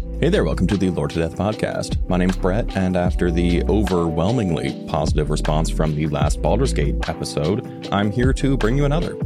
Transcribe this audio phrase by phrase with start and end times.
[0.00, 2.08] Hey there, welcome to the Lored to Death podcast.
[2.08, 7.88] My name's Brett, and after the overwhelmingly positive response from the last Baldur's Gate episode,
[7.92, 9.18] I'm here to bring you another.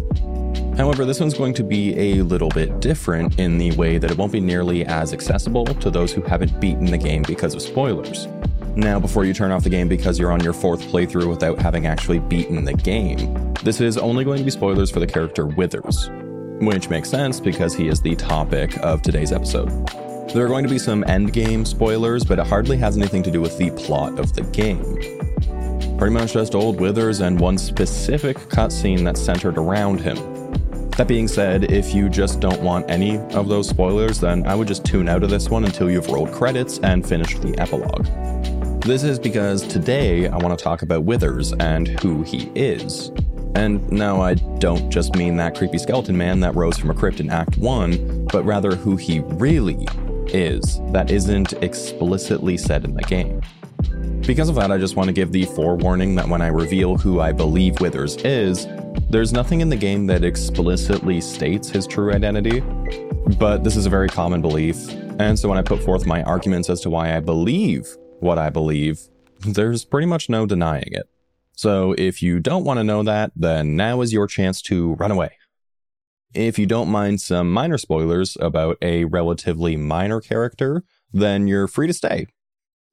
[0.76, 4.18] However, this one's going to be a little bit different in the way that it
[4.18, 8.26] won't be nearly as accessible to those who haven't beaten the game because of spoilers.
[8.74, 11.86] Now, before you turn off the game because you're on your fourth playthrough without having
[11.86, 16.10] actually beaten the game, this is only going to be spoilers for the character Withers,
[16.60, 19.70] which makes sense because he is the topic of today's episode.
[20.34, 23.40] There are going to be some endgame spoilers, but it hardly has anything to do
[23.40, 24.82] with the plot of the game.
[25.96, 30.16] Pretty much just old Withers and one specific cutscene that's centered around him.
[30.96, 34.66] That being said, if you just don't want any of those spoilers, then I would
[34.66, 38.04] just tune out of this one until you've rolled credits and finished the epilogue.
[38.82, 43.12] This is because today I want to talk about Withers and who he is.
[43.54, 47.20] And no, I don't just mean that creepy skeleton man that rose from a crypt
[47.20, 49.86] in Act 1, but rather who he really
[50.28, 53.40] is that isn't explicitly said in the game.
[54.26, 57.20] Because of that, I just want to give the forewarning that when I reveal who
[57.20, 58.66] I believe Withers is,
[59.10, 62.60] there's nothing in the game that explicitly states his true identity,
[63.38, 64.88] but this is a very common belief.
[65.18, 67.86] And so when I put forth my arguments as to why I believe
[68.20, 69.00] what I believe,
[69.40, 71.08] there's pretty much no denying it.
[71.52, 75.10] So if you don't want to know that, then now is your chance to run
[75.10, 75.36] away.
[76.34, 80.82] If you don't mind some minor spoilers about a relatively minor character,
[81.12, 82.26] then you're free to stay.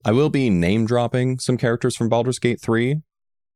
[0.05, 3.01] I will be name dropping some characters from Baldur's Gate 3,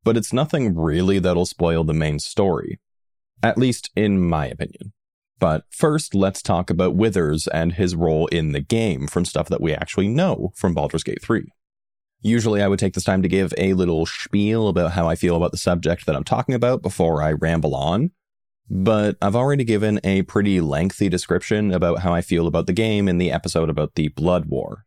[0.04, 2.80] but it's nothing really that'll spoil the main story.
[3.44, 4.94] At least in my opinion.
[5.38, 9.62] But first, let's talk about Withers and his role in the game from stuff that
[9.62, 11.46] we actually know from Baldur's Gate 3.
[12.22, 15.36] Usually, I would take this time to give a little spiel about how I feel
[15.36, 18.12] about the subject that I'm talking about before I ramble on,
[18.70, 23.08] but I've already given a pretty lengthy description about how I feel about the game
[23.08, 24.86] in the episode about the Blood War.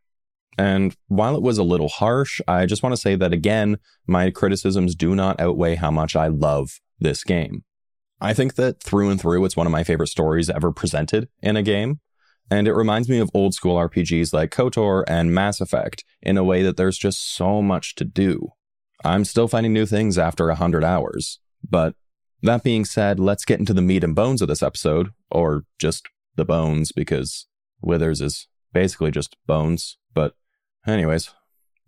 [0.56, 3.78] And while it was a little harsh, I just want to say that again,
[4.08, 7.62] my criticisms do not outweigh how much I love this game.
[8.20, 11.56] I think that through and through, it's one of my favorite stories ever presented in
[11.56, 12.00] a game.
[12.50, 16.42] And it reminds me of old school RPGs like KOTOR and Mass Effect in a
[16.42, 18.48] way that there's just so much to do.
[19.04, 21.38] I'm still finding new things after 100 hours,
[21.68, 21.94] but
[22.42, 26.08] that being said, let's get into the meat and bones of this episode, or just
[26.36, 27.46] the bones, because
[27.80, 29.98] Withers is basically just bones.
[30.14, 30.34] But,
[30.86, 31.30] anyways.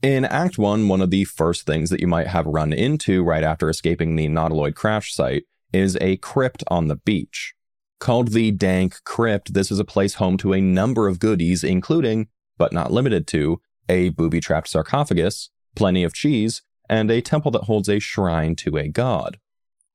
[0.03, 3.45] In Act 1, one of the first things that you might have run into right
[3.45, 7.55] after escaping the Nautiloid crash site is a crypt on the beach.
[7.99, 12.29] Called the Dank Crypt, this is a place home to a number of goodies, including,
[12.57, 17.65] but not limited to, a booby trapped sarcophagus, plenty of cheese, and a temple that
[17.65, 19.39] holds a shrine to a god.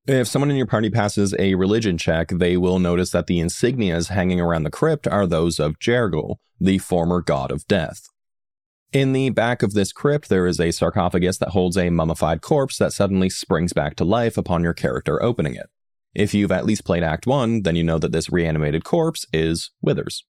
[0.08, 4.10] If someone in your party passes a religion check, they will notice that the insignias
[4.10, 8.08] hanging around the crypt are those of Jergal, the former god of death.
[8.94, 12.78] In the back of this crypt, there is a sarcophagus that holds a mummified corpse
[12.78, 15.72] that suddenly springs back to life upon your character opening it.
[16.14, 19.72] If you've at least played Act 1, then you know that this reanimated corpse is
[19.82, 20.24] Withers.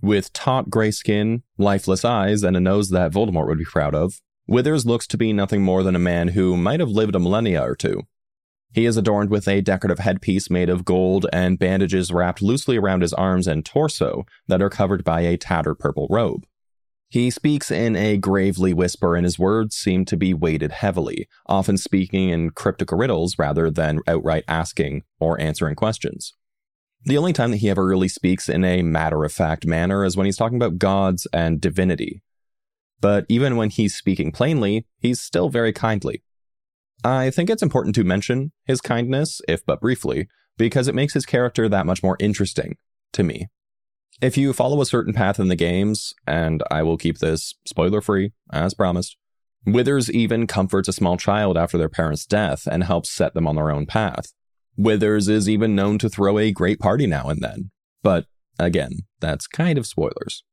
[0.00, 4.20] With taut gray skin, lifeless eyes, and a nose that Voldemort would be proud of,
[4.46, 7.60] Withers looks to be nothing more than a man who might have lived a millennia
[7.60, 8.04] or two.
[8.76, 13.00] He is adorned with a decorative headpiece made of gold and bandages wrapped loosely around
[13.00, 16.46] his arms and torso that are covered by a tattered purple robe.
[17.08, 21.78] He speaks in a gravely whisper, and his words seem to be weighted heavily, often
[21.78, 26.34] speaking in cryptic riddles rather than outright asking or answering questions.
[27.06, 30.18] The only time that he ever really speaks in a matter of fact manner is
[30.18, 32.22] when he's talking about gods and divinity.
[33.00, 36.24] But even when he's speaking plainly, he's still very kindly.
[37.04, 41.26] I think it's important to mention his kindness, if but briefly, because it makes his
[41.26, 42.76] character that much more interesting
[43.12, 43.48] to me.
[44.22, 48.00] If you follow a certain path in the games, and I will keep this spoiler
[48.00, 49.16] free, as promised,
[49.66, 53.56] Withers even comforts a small child after their parents' death and helps set them on
[53.56, 54.32] their own path.
[54.76, 57.70] Withers is even known to throw a great party now and then.
[58.02, 58.26] But
[58.58, 60.44] again, that's kind of spoilers.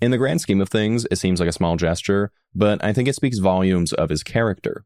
[0.00, 3.08] In the grand scheme of things, it seems like a small gesture, but I think
[3.08, 4.84] it speaks volumes of his character.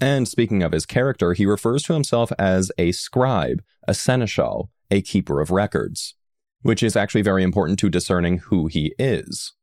[0.00, 5.00] And speaking of his character, he refers to himself as a scribe, a seneschal, a
[5.00, 6.14] keeper of records,
[6.62, 9.54] which is actually very important to discerning who he is.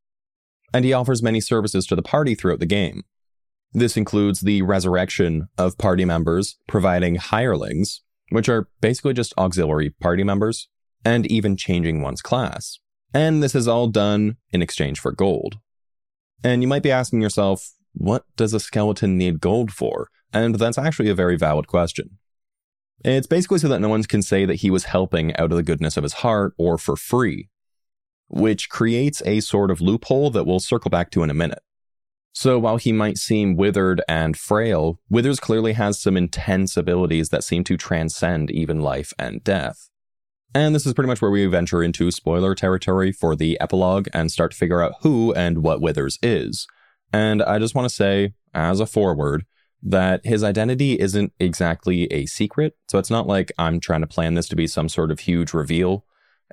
[0.73, 3.03] And he offers many services to the party throughout the game.
[3.73, 10.23] This includes the resurrection of party members, providing hirelings, which are basically just auxiliary party
[10.23, 10.67] members,
[11.05, 12.79] and even changing one's class.
[13.13, 15.59] And this is all done in exchange for gold.
[16.43, 20.09] And you might be asking yourself, what does a skeleton need gold for?
[20.33, 22.17] And that's actually a very valid question.
[23.05, 25.63] It's basically so that no one can say that he was helping out of the
[25.63, 27.49] goodness of his heart or for free.
[28.33, 31.61] which creates a sort of loophole that we'll circle back to in a minute.
[32.33, 37.43] So while he might seem withered and frail, Withers clearly has some intense abilities that
[37.43, 39.89] seem to transcend even life and death.
[40.55, 44.31] And this is pretty much where we venture into spoiler territory for the epilogue and
[44.31, 46.67] start to figure out who and what Withers is.
[47.11, 49.45] And I just want to say, as a forward,
[49.83, 52.77] that his identity isn't exactly a secret.
[52.89, 55.53] So it's not like I'm trying to plan this to be some sort of huge
[55.53, 56.05] reveal.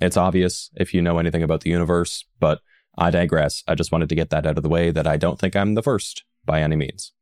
[0.03, 2.61] It's obvious if you know anything about the universe, but
[2.99, 3.63] I digress.
[3.69, 5.75] I just wanted to get that out of the way that I don't think I'm
[5.75, 7.13] the first by any means.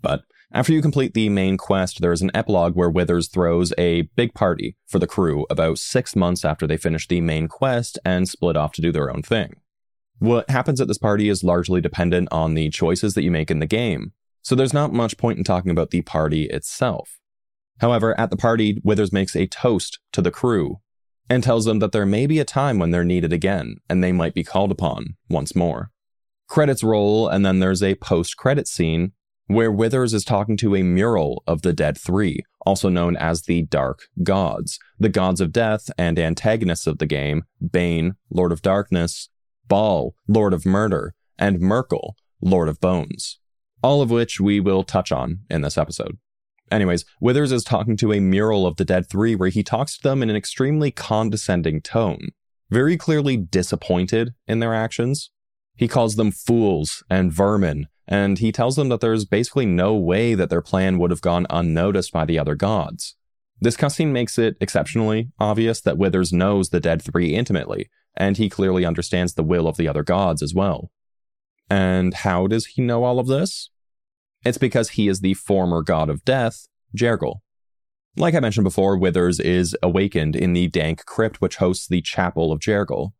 [0.00, 0.22] But
[0.52, 4.32] after you complete the main quest, there is an epilogue where Withers throws a big
[4.32, 8.56] party for the crew about six months after they finish the main quest and split
[8.56, 9.56] off to do their own thing.
[10.18, 13.58] What happens at this party is largely dependent on the choices that you make in
[13.58, 14.12] the game,
[14.48, 17.18] so there's not much point in talking about the party itself.
[17.82, 20.80] However, at the party, Withers makes a toast to the crew
[21.28, 24.10] and tells them that there may be a time when they're needed again and they
[24.10, 25.90] might be called upon once more.
[26.46, 29.12] Credits roll, and then there's a post credit scene
[29.48, 33.64] where Withers is talking to a mural of the Dead Three, also known as the
[33.64, 39.28] Dark Gods, the gods of death and antagonists of the game Bane, Lord of Darkness,
[39.68, 43.38] Bhaal, Lord of Murder, and Myrkul, Lord of Bones,
[43.82, 46.18] all of which we will touch on in this episode.
[46.70, 50.02] Anyways, Withers is talking to a mural of the Dead Three where he talks to
[50.02, 52.28] them in an extremely condescending tone,
[52.70, 55.30] very clearly disappointed in their actions.
[55.76, 60.34] He calls them fools and vermin, and he tells them that there's basically no way
[60.34, 63.16] that their plan would have gone unnoticed by the other gods.
[63.60, 68.50] This cutscene makes it exceptionally obvious that Withers knows the Dead Three intimately, and he
[68.50, 70.90] clearly understands the will of the other gods as well.
[71.70, 73.70] And how does he know all of this?
[74.44, 77.42] It's because he is the former god of death, Jergal.
[78.16, 82.50] Like I mentioned before, Withers is awakened in the dank crypt which hosts the Chapel
[82.50, 83.12] of Jergal,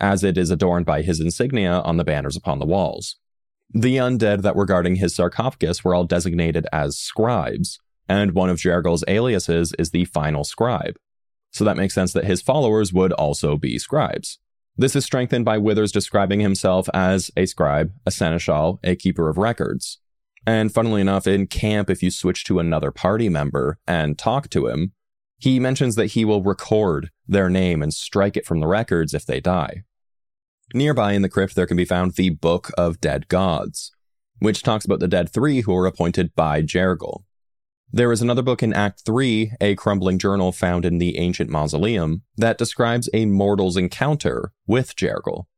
[0.00, 3.16] as it is adorned by his insignia on the banners upon the walls.
[3.72, 8.58] The undead that were guarding his sarcophagus were all designated as scribes, and one of
[8.58, 10.96] Jergal's aliases is the final scribe.
[11.52, 14.38] So that makes sense that his followers would also be scribes.
[14.80, 19.36] This is strengthened by Withers describing himself as a scribe, a seneschal, a keeper of
[19.36, 19.98] records.
[20.46, 24.68] And funnily enough, in camp, if you switch to another party member and talk to
[24.68, 24.92] him,
[25.36, 29.26] he mentions that he will record their name and strike it from the records if
[29.26, 29.82] they die.
[30.72, 33.92] Nearby in the crypt, there can be found the Book of Dead Gods,
[34.38, 37.26] which talks about the dead three who were appointed by Jergal.
[37.92, 42.22] There is another book in Act 3, a crumbling journal found in the ancient mausoleum,
[42.36, 45.48] that describes a mortal's encounter with Jergal.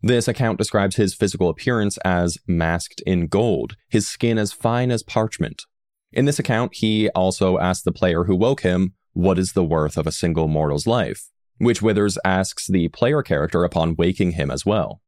[0.00, 5.02] This account describes his physical appearance as masked in gold, his skin as fine as
[5.02, 5.64] parchment.
[6.12, 9.96] In this account, he also asks the player who woke him, What is the worth
[9.96, 11.28] of a single mortal's life?
[11.58, 15.00] Which Withers asks the player character upon waking him as well.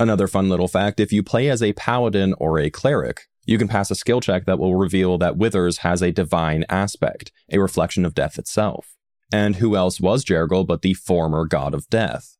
[0.00, 3.68] Another fun little fact if you play as a paladin or a cleric, you can
[3.68, 8.04] pass a skill check that will reveal that Withers has a divine aspect, a reflection
[8.04, 8.94] of death itself.
[9.32, 12.36] And who else was Jergal but the former god of death?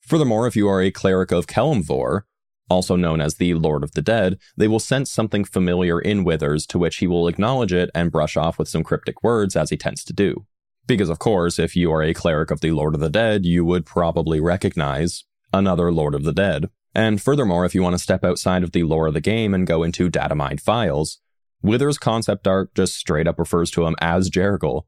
[0.00, 2.22] Furthermore, if you are a cleric of Kelemvor,
[2.68, 6.66] also known as the Lord of the Dead, they will sense something familiar in Withers
[6.66, 9.76] to which he will acknowledge it and brush off with some cryptic words as he
[9.76, 10.46] tends to do.
[10.86, 13.64] Because, of course, if you are a cleric of the Lord of the Dead, you
[13.64, 16.68] would probably recognize another Lord of the Dead.
[16.94, 19.66] And furthermore, if you want to step outside of the lore of the game and
[19.66, 21.18] go into data mined files,
[21.64, 24.86] Withers concept art just straight up refers to him as Jergal,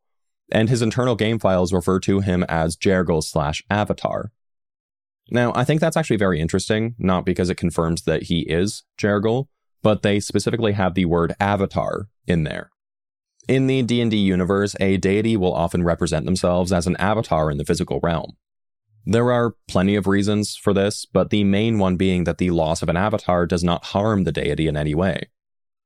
[0.52, 4.30] and his internal game files refer to him as Jergal slash Avatar.
[5.30, 9.48] Now, I think that's actually very interesting, not because it confirms that he is Jergal,
[9.82, 12.70] but they specifically have the word avatar in there.
[13.48, 17.64] In the D&D universe, a deity will often represent themselves as an avatar in the
[17.64, 18.36] physical realm.
[19.08, 22.82] There are plenty of reasons for this, but the main one being that the loss
[22.82, 25.28] of an avatar does not harm the deity in any way.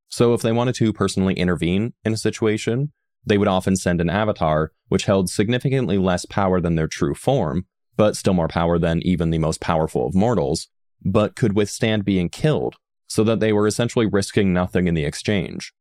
[0.09, 2.93] So if they wanted to personally intervene in a situation,
[3.27, 7.67] they would often send an avatar which held significantly less power than their true form,
[7.95, 10.69] but still more power than even the most powerful of mortals,
[11.05, 15.75] but could withstand being killed, so that they were essentially risking nothing in the exchange.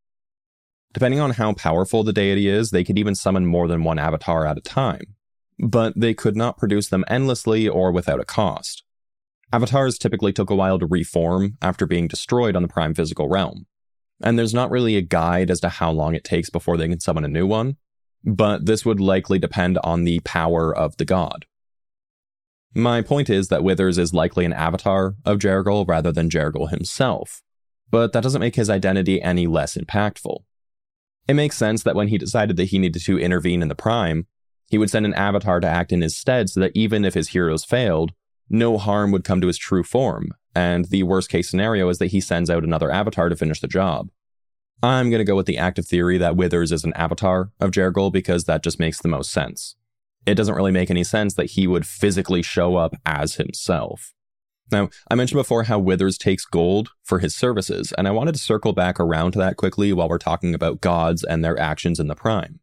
[0.91, 4.45] Depending on how powerful the deity is, they could even summon more than one avatar
[4.45, 5.15] at a time,
[5.59, 8.83] but they could not produce them endlessly or without a cost.
[9.51, 13.65] Avatars typically took a while to reform after being destroyed on the prime physical realm,
[14.21, 16.99] and there's not really a guide as to how long it takes before they can
[16.99, 17.77] summon a new one,
[18.23, 21.45] but this would likely depend on the power of the god.
[22.75, 27.41] My point is that Withers is likely an avatar of Jergal rather than Jergal himself,
[27.89, 30.43] but that doesn't make his identity any less impactful.
[31.27, 34.27] It makes sense that when he decided that he needed to intervene in the Prime,
[34.69, 37.29] he would send an avatar to act in his stead so that even if his
[37.29, 38.11] heroes failed,
[38.49, 42.07] no harm would come to his true form, and the worst case scenario is that
[42.07, 44.09] he sends out another avatar to finish the job.
[44.81, 48.11] I'm going to go with the active theory that Withers is an avatar of Jergal
[48.11, 49.75] because that just makes the most sense.
[50.25, 54.13] It doesn't really make any sense that he would physically show up as himself.
[54.71, 58.39] Now, I mentioned before how Withers takes gold for his services, and I wanted to
[58.39, 62.07] circle back around to that quickly while we're talking about gods and their actions in
[62.07, 62.59] the Prime.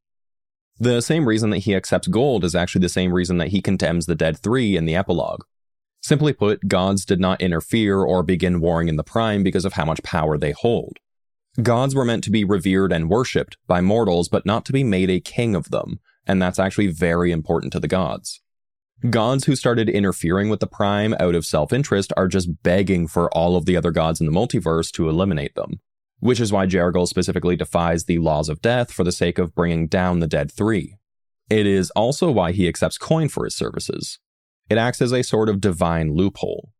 [0.79, 4.07] The same reason that he accepts gold is actually the same reason that he condemns
[4.07, 5.43] the Dead Three in the epilogue.
[6.03, 9.85] Simply put, gods did not interfere or begin warring in the Prime because of how
[9.85, 10.99] much power they hold.
[11.63, 15.09] Gods were meant to be revered and worshipped by mortals, but not to be made
[15.09, 18.43] a king of them, and that's actually very important to the gods.
[19.09, 23.31] Gods who started interfering with the Prime out of self interest are just begging for
[23.35, 25.81] all of the other gods in the multiverse to eliminate them,
[26.21, 29.87] which is why Jergal specifically defies the laws of death for the sake of bringing
[29.87, 30.97] down the Dead Three.
[31.49, 34.19] It is also why he accepts coin for his services.
[34.69, 36.73] It acts as a sort of divine loophole.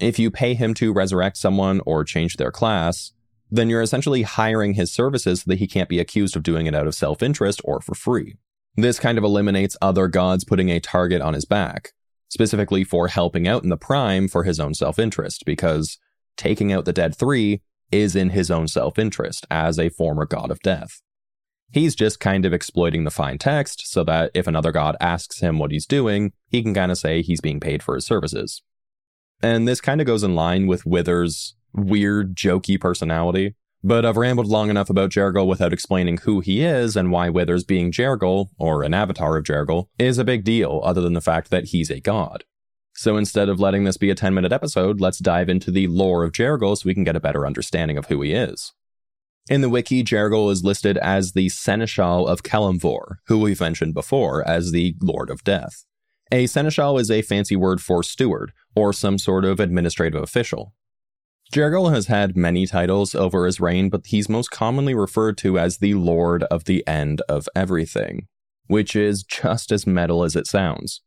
[0.00, 3.12] If you pay him to resurrect someone or change their class,
[3.50, 6.74] then you're essentially hiring his services so that he can't be accused of doing it
[6.74, 8.36] out of self interest or for free.
[8.76, 11.92] This kind of eliminates other gods putting a target on his back,
[12.28, 15.98] specifically for helping out in the prime for his own self interest, because
[16.36, 17.60] taking out the dead three
[17.92, 21.00] is in his own self interest as a former god of death.
[21.72, 25.58] He's just kind of exploiting the fine text so that if another god asks him
[25.58, 28.62] what he's doing, he can kind of say he's being paid for his services.
[29.42, 33.54] And this kind of goes in line with Withers' weird, jokey personality.
[33.82, 37.64] But I've rambled long enough about Jergal without explaining who he is and why Withers
[37.64, 41.50] being Jergal, or an avatar of Jergal, is a big deal, other than the fact
[41.50, 42.44] that he's a god.
[42.94, 46.24] So instead of letting this be a 10 minute episode, let's dive into the lore
[46.24, 48.72] of Jergal so we can get a better understanding of who he is.
[49.48, 54.46] In the wiki, Jergal is listed as the Seneschal of Kelemvor, who we've mentioned before
[54.46, 55.84] as the Lord of Death.
[56.30, 60.74] A Seneschal is a fancy word for steward, or some sort of administrative official.
[61.52, 65.78] Jergal has had many titles over his reign, but he's most commonly referred to as
[65.78, 68.28] the Lord of the End of Everything,
[68.68, 71.02] which is just as metal as it sounds.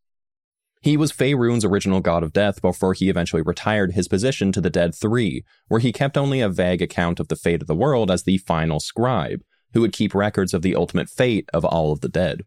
[0.83, 4.69] He was Faerun's original god of death before he eventually retired his position to the
[4.69, 8.11] Dead Three, where he kept only a vague account of the fate of the world
[8.11, 12.01] as the final scribe, who would keep records of the ultimate fate of all of
[12.01, 12.41] the dead.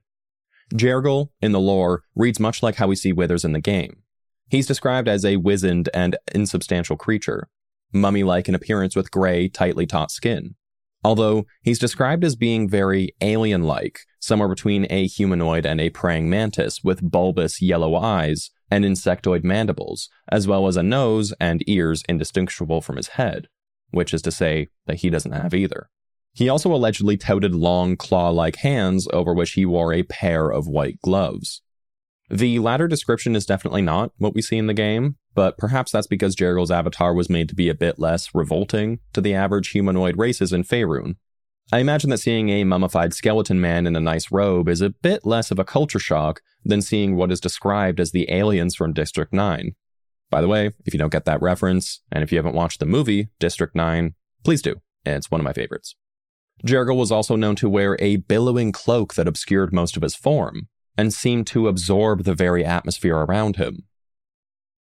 [0.75, 4.03] Jergal, in the lore, reads much like how we see Withers in the game.
[4.51, 7.49] He's described as a wizened and insubstantial creature,
[7.91, 10.57] mummy like in appearance with gray, tightly taut skin.
[11.03, 16.29] Although he's described as being very alien like, somewhere between a humanoid and a praying
[16.29, 22.03] mantis with bulbous yellow eyes and insectoid mandibles, as well as a nose and ears
[22.09, 23.47] indistinguishable from his head,
[23.91, 25.89] which is to say that he doesn't have either.
[26.33, 30.67] He also allegedly touted long claw like hands over which he wore a pair of
[30.67, 31.63] white gloves.
[32.29, 36.09] The latter description is definitely not what we see in the game, but perhaps that's
[36.09, 40.19] because Jergal's avatar was made to be a bit less revolting to the average humanoid
[40.19, 41.15] races in Faerun.
[41.73, 45.27] I imagine that seeing a mummified skeleton man in a nice robe is a bit
[45.27, 49.33] less of a culture shock than seeing what is described as the aliens from District
[49.33, 49.75] 9.
[50.31, 52.87] By the way, if you don't get that reference, and if you haven't watched the
[52.87, 54.77] movie District 9, please do.
[55.05, 55.97] It's one of my favorites.
[56.65, 60.69] Jergal was also known to wear a billowing cloak that obscured most of his form,
[60.97, 63.87] and seemed to absorb the very atmosphere around him.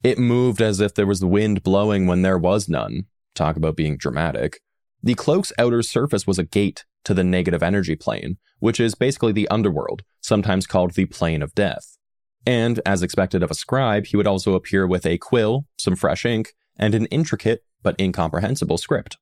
[0.04, 3.08] It moved as if there was wind blowing when there was none.
[3.34, 4.62] Talk about being dramatic.
[5.02, 9.32] The cloak's outer surface was a gate to the negative energy plane, which is basically
[9.32, 11.98] the underworld, sometimes called the plane of death.
[12.46, 16.26] And, as expected of a scribe, he would also appear with a quill, some fresh
[16.26, 19.18] ink, and an intricate but incomprehensible script.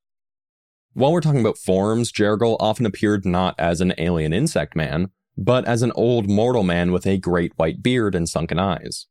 [0.94, 5.66] While we're talking about forms, Jergal often appeared not as an alien insect man, but
[5.66, 9.06] as an old mortal man with a great white beard and sunken eyes.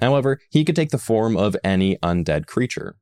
[0.00, 2.96] However, he could take the form of any undead creature.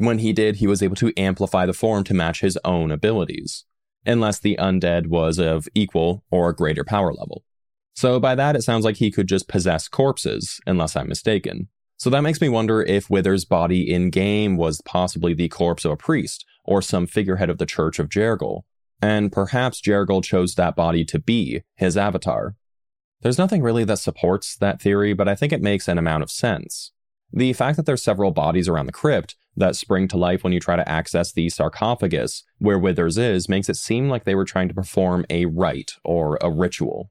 [0.00, 3.66] When he did, he was able to amplify the form to match his own abilities,
[4.06, 7.44] unless the undead was of equal or greater power level.
[7.94, 11.68] So by that, it sounds like he could just possess corpses, unless I'm mistaken.
[11.98, 15.90] So that makes me wonder if Wither's body in game was possibly the corpse of
[15.90, 18.64] a priest or some figurehead of the Church of Jergal,
[19.02, 22.54] and perhaps Jergal chose that body to be his avatar.
[23.20, 26.30] There's nothing really that supports that theory, but I think it makes an amount of
[26.30, 26.92] sense.
[27.30, 30.60] The fact that there's several bodies around the crypt that spring to life when you
[30.60, 34.68] try to access the sarcophagus where Withers is makes it seem like they were trying
[34.68, 37.10] to perform a rite or a ritual.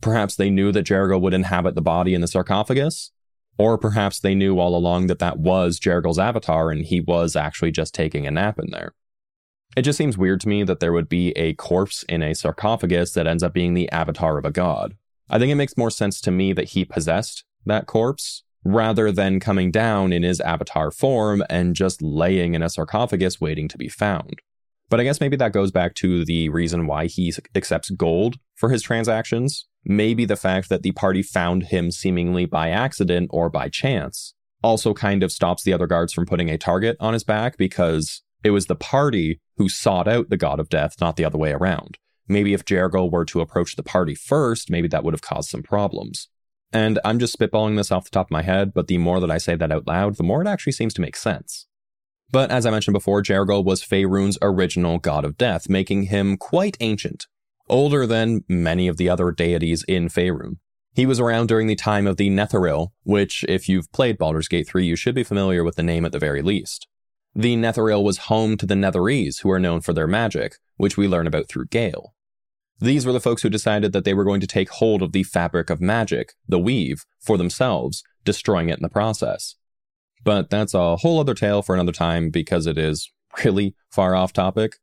[0.00, 3.12] Perhaps they knew that Jergal would inhabit the body in the sarcophagus,
[3.58, 7.70] or perhaps they knew all along that that was Jergal's avatar and he was actually
[7.70, 8.94] just taking a nap in there.
[9.76, 13.12] It just seems weird to me that there would be a corpse in a sarcophagus
[13.12, 14.96] that ends up being the avatar of a god.
[15.28, 19.40] I think it makes more sense to me that he possessed that corpse rather than
[19.40, 23.88] coming down in his avatar form and just laying in a sarcophagus waiting to be
[23.88, 24.40] found.
[24.88, 28.70] But I guess maybe that goes back to the reason why he accepts gold for
[28.70, 29.66] his transactions.
[29.84, 34.92] Maybe the fact that the party found him seemingly by accident or by chance also
[34.92, 38.50] kind of stops the other guards from putting a target on his back because it
[38.50, 41.96] was the party who sought out the god of death, not the other way around.
[42.28, 45.62] Maybe if Jergal were to approach the party first, maybe that would have caused some
[45.62, 46.28] problems.
[46.72, 49.30] And I'm just spitballing this off the top of my head, but the more that
[49.30, 51.66] I say that out loud, the more it actually seems to make sense.
[52.32, 56.76] But as I mentioned before, Jergal was Faerun's original god of death, making him quite
[56.80, 57.26] ancient,
[57.68, 60.58] older than many of the other deities in Faerun.
[60.94, 64.68] He was around during the time of the Netheril, which, if you've played Baldur's Gate
[64.68, 66.86] 3, you should be familiar with the name at the very least.
[67.34, 71.06] The Netheril was home to the Netherese, who are known for their magic, which we
[71.06, 72.12] learn about through Gale.
[72.80, 75.22] These were the folks who decided that they were going to take hold of the
[75.22, 79.56] fabric of magic, the weave, for themselves, destroying it in the process.
[80.24, 83.10] But that's a whole other tale for another time because it is
[83.44, 84.76] really far off topic.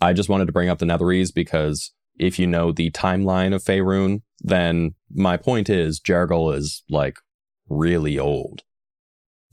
[0.00, 3.62] I just wanted to bring up the Netherese because if you know the timeline of
[3.62, 7.16] Faerun, then my point is Jergal is like
[7.68, 8.62] really old.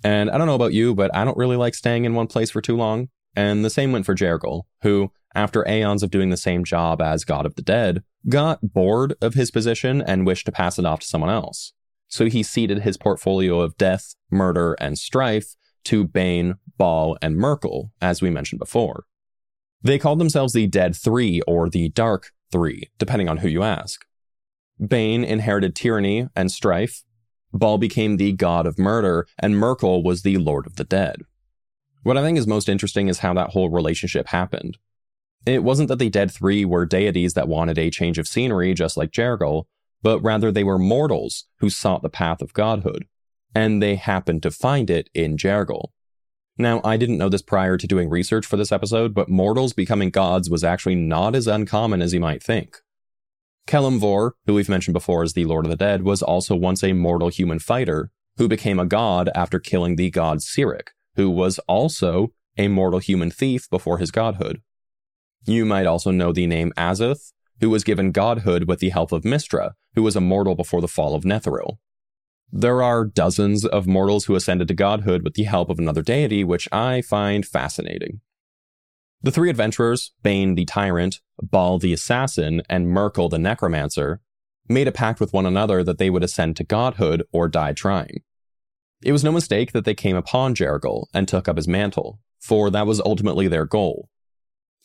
[0.04, 2.50] And I don't know about you, but I don't really like staying in one place
[2.50, 3.10] for too long.
[3.36, 7.26] And the same went for Jergal, who after aeons of doing the same job as
[7.26, 11.02] God of the Dead, got bored of his position and wished to pass it off
[11.02, 11.74] to someone else.
[12.08, 17.92] So he ceded his portfolio of death, murder, and strife to Bane, Bhaal, and Myrkul,
[18.02, 19.06] as we mentioned before.
[19.82, 24.06] They called themselves the Dead Three or the Dark Three, depending on who you ask.
[24.86, 27.04] Bane inherited tyranny and strife,
[27.54, 31.22] Bhaal became the god of murder, and Myrkul was the Lord of the Dead.
[32.04, 34.78] What I think is most interesting is how that whole relationship happened.
[35.46, 38.98] It wasn't that the Dead Three were deities that wanted a change of scenery, just
[38.98, 39.68] like Jergal,
[40.02, 43.06] but rather they were mortals who sought the path of godhood,
[43.56, 45.94] and they happened to find it in Jergal.
[46.58, 50.10] Now, I didn't know this prior to doing research for this episode, but mortals becoming
[50.10, 52.78] gods was actually not as uncommon as you might think.
[53.68, 56.94] Kelemvor, who we've mentioned before as the Lord of the Dead, was also once a
[56.94, 62.34] mortal human fighter who became a god after killing the god Cyric, who was also
[62.58, 64.62] a mortal human thief before his godhood.
[65.46, 69.24] You might also know the name Azuth, who was given godhood with the help of
[69.24, 71.78] Mystra, who was a mortal before the fall of Netheril.
[72.52, 76.44] There are dozens of mortals who ascended to godhood with the help of another deity,
[76.44, 78.22] which I find fascinating.
[79.24, 84.22] The three adventurers, Bane the Tyrant, Bhaal the Assassin, and Myrkul the Necromancer,
[84.68, 88.22] made a pact with one another that they would ascend to godhood or die trying.
[89.04, 92.70] It was no mistake that they came upon Jergal and took up his mantle, for
[92.70, 94.10] that was ultimately their goal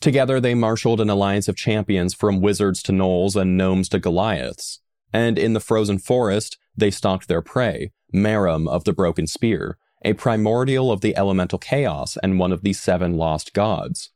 [0.01, 4.81] Together, they marshaled an alliance of champions from wizards to gnolls and gnomes to Goliaths.
[5.13, 10.13] And in the frozen forest, they stalked their prey, Meruem of the Broken Spear, a
[10.13, 14.11] primordial of the elemental chaos and one of the seven lost gods,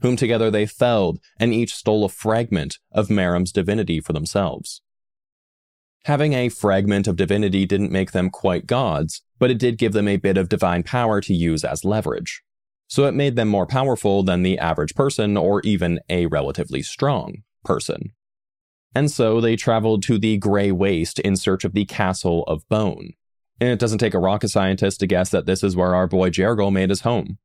[0.00, 4.80] whom together they felled, and each stole a fragment of Meruem's divinity for themselves.
[6.04, 10.06] Having a fragment of divinity didn't make them quite gods, but it did give them
[10.06, 12.42] a bit of divine power to use as leverage
[12.86, 17.42] so it made them more powerful than the average person or even a relatively strong
[17.64, 18.12] person.
[18.94, 23.10] And so they traveled to the Grey Waste in search of the Castle of Bone.
[23.60, 26.30] And it doesn't take a rocket scientist to guess that this is where our boy
[26.30, 27.38] Jergal made his home.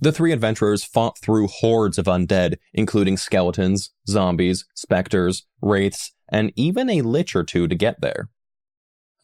[0.00, 6.88] The three adventurers fought through hordes of undead, including skeletons, zombies, specters, wraiths, and even
[6.88, 8.28] a lich or two to get there.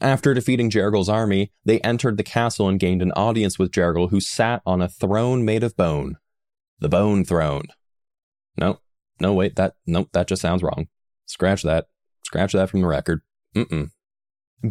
[0.04, 4.20] After defeating Jergal's army, they entered the castle and gained an audience with Jergal, who
[4.20, 6.18] sat on a throne made of bone.
[6.78, 7.68] The Bone Throne.
[8.58, 8.80] No,
[9.18, 10.88] no, wait, that, nope, that just sounds wrong.
[11.24, 11.86] Scratch that.
[12.22, 13.22] Scratch that from the record.
[13.56, 13.92] Mm-mm.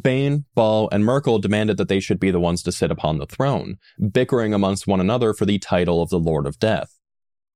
[0.04, 3.26] Bane, Bhaal, and Myrkul demanded that they should be the ones to sit upon the
[3.26, 3.80] throne,
[4.12, 7.00] bickering amongst one another for the title of the Lord of Death.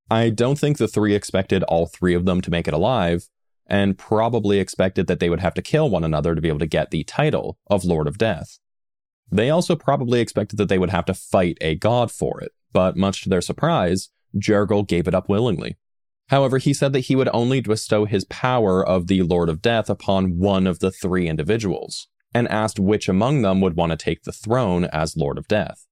[0.10, 3.28] I don't think the three expected all three of them to make it alive,
[3.68, 6.66] and probably expected that they would have to kill one another to be able to
[6.66, 8.60] get the title of Lord of Death.
[9.32, 12.96] They also probably expected that they would have to fight a god for it, but
[12.96, 15.78] much to their surprise, Jergal gave it up willingly.
[16.30, 19.90] However, he said that he would only bestow his power of the Lord of Death
[19.90, 24.24] upon one of the three individuals, and asked which among them would want to take
[24.24, 25.88] the throne as Lord of Death.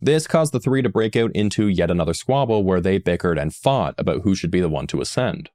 [0.00, 3.54] This caused the three to break out into yet another squabble where they bickered and
[3.54, 5.50] fought about who should be the one to ascend.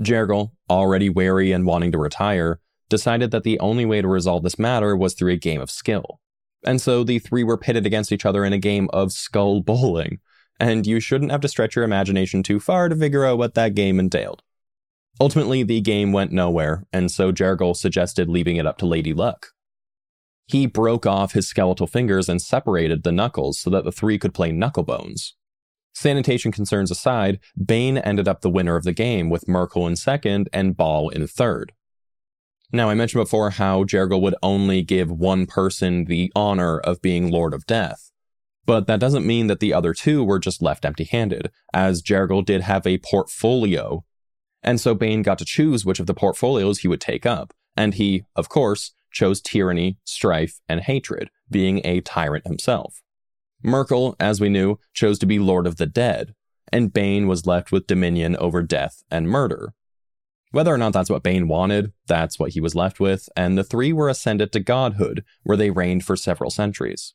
[0.00, 4.58] Jergal, already wary and wanting to retire, decided that the only way to resolve this
[4.58, 6.20] matter was through a game of skill.
[6.64, 10.20] And so the three were pitted against each other in a game of skull bowling,
[10.58, 13.74] and you shouldn't have to stretch your imagination too far to figure out what that
[13.74, 14.42] game entailed.
[15.20, 19.48] Ultimately, the game went nowhere, and so Jergal suggested leaving it up to Lady Luck.
[20.46, 24.34] He broke off his skeletal fingers and separated the knuckles so that the three could
[24.34, 25.32] play knucklebones.
[25.96, 30.46] Sanitation concerns aside, Bane ended up the winner of the game with Myrkul in second
[30.52, 31.72] and Bhaal in third.
[32.70, 37.30] Now, I mentioned before how Jergal would only give one person the honor of being
[37.30, 38.10] Lord of Death.
[38.66, 42.44] But that doesn't mean that the other two were just left empty handed, as Jergal
[42.44, 44.04] did have a portfolio.
[44.62, 47.54] And so Bane got to choose which of the portfolios he would take up.
[47.74, 53.00] And he, of course, chose tyranny, strife, and hatred, being a tyrant himself.
[53.64, 56.34] Myrkul, as we knew, chose to be Lord of the Dead,
[56.72, 59.72] and Bane was left with dominion over death and murder.
[60.52, 63.64] Whether or not that's what Bane wanted, that's what he was left with, and the
[63.64, 67.14] three were ascended to godhood, where they reigned for several centuries.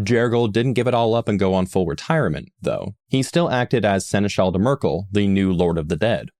[0.00, 2.94] Jergal didn't give it all up and go on full retirement, though.
[3.08, 6.30] He still acted as Seneschal de Myrkul, the new Lord of the Dead.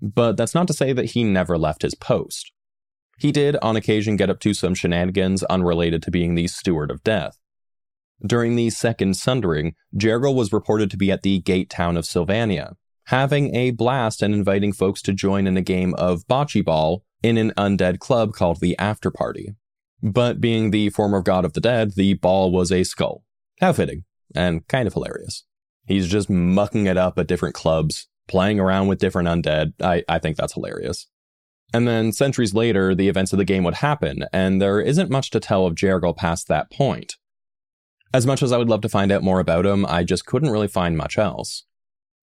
[0.00, 2.52] But that's not to say that he never left his post.
[3.18, 7.04] He did, on occasion, get up to some shenanigans unrelated to being the Steward of
[7.04, 7.38] Death.
[8.24, 12.76] During the Second Sundering, Jergal was reported to be at the gate town of Sylvania,
[13.06, 17.36] having a blast and inviting folks to join in a game of bocce ball in
[17.36, 19.54] an undead club called the After Party.
[20.02, 23.24] But being the former god of the dead, the ball was a skull.
[23.60, 24.04] How fitting,
[24.34, 25.44] and kind of hilarious.
[25.86, 29.72] He's just mucking it up at different clubs, playing around with different undead.
[29.80, 31.08] I, I think that's hilarious.
[31.74, 35.30] And then centuries later, the events of the game would happen, and there isn't much
[35.30, 37.16] to tell of Jergal past that point.
[38.14, 40.50] As much as I would love to find out more about him, I just couldn't
[40.50, 41.64] really find much else.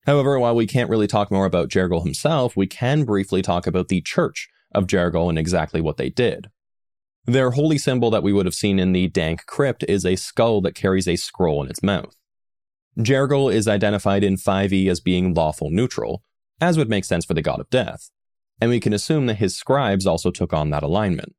[0.05, 3.89] However, while we can't really talk more about Jergal himself, we can briefly talk about
[3.89, 6.49] the Church of Jergal and exactly what they did.
[7.25, 10.61] Their holy symbol that we would have seen in the Dank Crypt is a skull
[10.61, 12.15] that carries a scroll in its mouth.
[12.97, 16.23] Jergal is identified in 5e as being lawful neutral,
[16.61, 18.09] as would make sense for the god of death
[18.61, 21.35] and we can assume that his scribes also took on that alignment.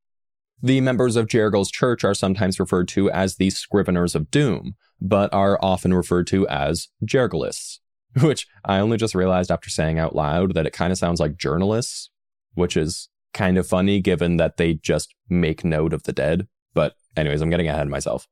[0.62, 5.32] The members of Jergal's church are sometimes referred to as the Scriveners of Doom, but
[5.32, 7.78] are often referred to as Jergalists,
[8.20, 11.38] which I only just realized after saying out loud that it kind of sounds like
[11.38, 12.10] journalists,
[12.54, 16.46] which is kind of funny given that they just make note of the dead.
[16.74, 18.28] But, anyways, I'm getting ahead of myself.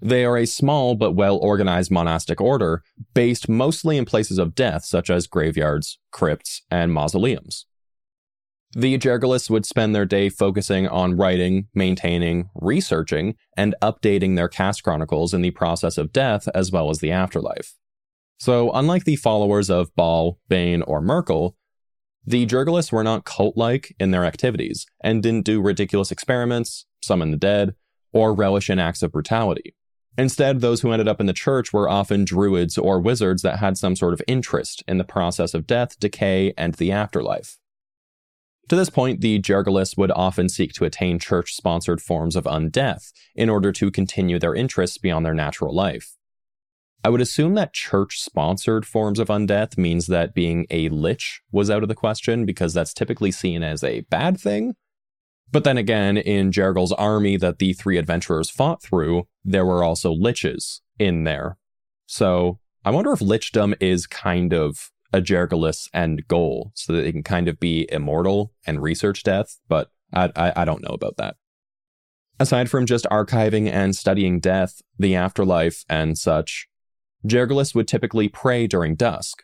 [0.00, 2.82] They are a small but well organized monastic order
[3.14, 7.66] based mostly in places of death, such as graveyards, crypts, and mausoleums.
[8.72, 14.82] The Jergalists would spend their day focusing on writing, maintaining, researching, and updating their caste
[14.82, 17.74] chronicles in the process of death as well as the afterlife.
[18.38, 21.54] So, unlike the followers of Bhaal, Bane, or Myrkul,
[22.26, 27.30] the Jergalists were not cult like in their activities and didn't do ridiculous experiments, summon
[27.30, 27.74] the dead,
[28.12, 29.74] or relish in acts of brutality.
[30.18, 33.78] Instead, those who ended up in the church were often druids or wizards that had
[33.78, 37.56] some sort of interest in the process of death, decay, and the afterlife.
[38.68, 43.12] To this point, the Jergalists would often seek to attain church sponsored forms of undeath
[43.34, 46.16] in order to continue their interests beyond their natural life.
[47.02, 51.70] I would assume that church sponsored forms of undeath means that being a lich was
[51.70, 54.74] out of the question because that's typically seen as a bad thing.
[55.50, 60.12] But then again, in Jergal's army that the three adventurers fought through, there were also
[60.14, 61.56] liches in there.
[62.06, 67.12] So I wonder if lichdom is kind of a Jergalist end goal so that they
[67.12, 71.16] can kind of be immortal and research death, but I, I, I don't know about
[71.16, 71.36] that.
[72.40, 76.68] Aside from just archiving and studying death, the afterlife, and such,
[77.26, 79.42] Jergalists would typically pray during dusk.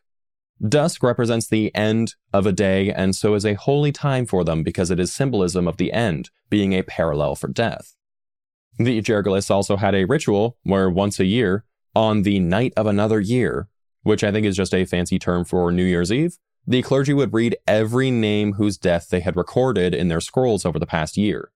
[0.66, 4.62] Dusk represents the end of a day and so is a holy time for them
[4.62, 7.96] because it is symbolism of the end, being a parallel for death.
[8.78, 11.64] The Jergalists also had a ritual where once a year,
[11.96, 13.68] on the night of another year,
[14.04, 17.34] which I think is just a fancy term for New Year's Eve, the clergy would
[17.34, 21.50] read every name whose death they had recorded in their scrolls over the past year.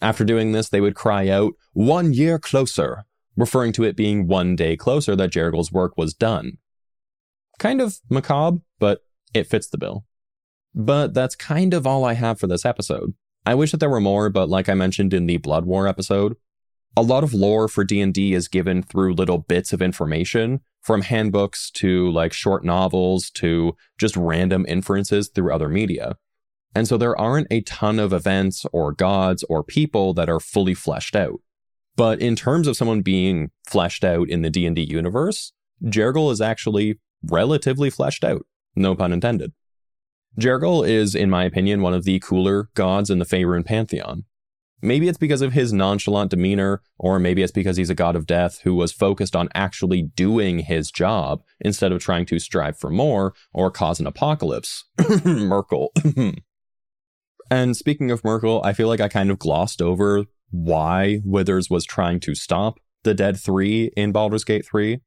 [0.00, 3.04] After doing this, they would cry out, One year closer,
[3.36, 6.58] referring to it being one day closer that Jergal's work was done.
[7.58, 9.00] Kind of macabre, but
[9.34, 10.04] it fits the bill.
[10.74, 13.14] But that's kind of all I have for this episode.
[13.44, 16.36] I wish that there were more, but like I mentioned in the Blood War episode,
[16.96, 21.70] a lot of lore for D&D is given through little bits of information from handbooks
[21.72, 26.16] to like short novels to just random inferences through other media.
[26.74, 30.74] And so there aren't a ton of events or gods or people that are fully
[30.74, 31.40] fleshed out.
[31.96, 35.52] But in terms of someone being fleshed out in the D&D universe,
[35.84, 39.52] Jergal is actually relatively fleshed out, no pun intended.
[40.38, 44.24] Jergal is, in my opinion, one of the cooler gods in the Faerun pantheon.
[44.80, 48.26] Maybe it's because of his nonchalant demeanor, or maybe it's because he's a god of
[48.26, 52.90] death who was focused on actually doing his job instead of trying to strive for
[52.90, 54.84] more or cause an apocalypse.
[54.98, 55.88] Myrkul.
[57.50, 61.84] and speaking of Myrkul, I feel like I kind of glossed over why Withers was
[61.84, 65.00] trying to stop the Dead 3 in Baldur's Gate 3.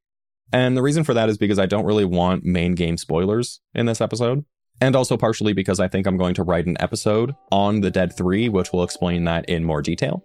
[0.52, 3.86] And the reason for that is because I don't really want main game spoilers in
[3.86, 4.44] this episode.
[4.82, 8.16] And also partially because I think I'm going to write an episode on the Dead
[8.16, 10.24] 3, which will explain that in more detail.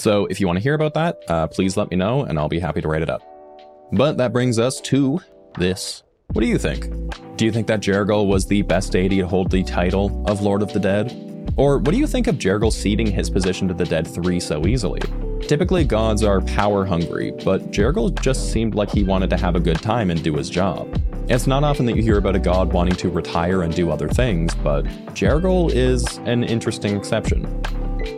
[0.00, 2.48] So if you want to hear about that, uh, please let me know and I'll
[2.48, 3.22] be happy to write it up.
[3.92, 5.20] But that brings us to
[5.56, 6.02] this.
[6.32, 6.88] What do you think?
[7.36, 10.62] Do you think that Jergal was the best deity to hold the title of Lord
[10.62, 11.54] of the Dead?
[11.56, 14.66] Or what do you think of Jergal ceding his position to the Dead 3 so
[14.66, 15.00] easily?
[15.42, 19.60] Typically, gods are power hungry, but Jergal just seemed like he wanted to have a
[19.60, 20.92] good time and do his job.
[21.28, 24.08] It's not often that you hear about a god wanting to retire and do other
[24.08, 27.62] things, but Jergal is an interesting exception.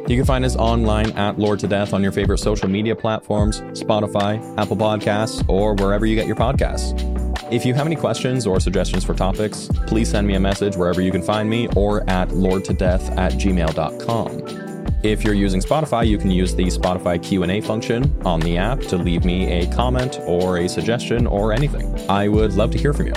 [0.09, 3.61] You can find us online at Lored to Death on your favorite social media platforms,
[3.73, 7.01] Spotify, Apple Podcasts, or wherever you get your podcasts.
[7.53, 11.01] If you have any questions or suggestions for topics, please send me a message wherever
[11.01, 14.64] you can find me or at loredtodeath at gmail.com.
[15.05, 18.97] If you're using Spotify, you can use the Spotify Q&A function on the app to
[18.97, 21.95] leave me a comment or a suggestion or anything.
[22.09, 23.13] I would love to hear from you.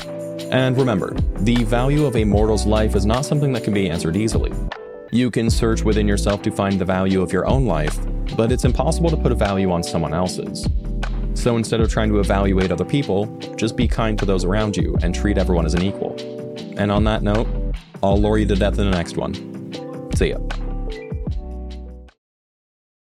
[0.51, 4.17] And remember, the value of a mortal's life is not something that can be answered
[4.17, 4.51] easily.
[5.13, 7.97] You can search within yourself to find the value of your own life,
[8.35, 10.67] but it's impossible to put a value on someone else's.
[11.35, 14.97] So instead of trying to evaluate other people, just be kind to those around you
[15.03, 16.17] and treat everyone as an equal.
[16.77, 17.47] And on that note,
[18.03, 19.33] I'll lure you to death in the next one.
[20.17, 20.39] See ya.